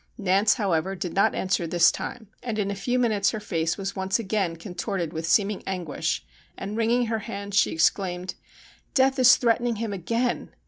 [0.17, 3.95] Nance, however, did not answer this time, and in a few minutes her face was
[3.95, 6.25] once again contorted with seeming anguish,
[6.57, 8.33] and wringing her hands she exclaimed:'
[8.95, 10.55] Death is threatening him again.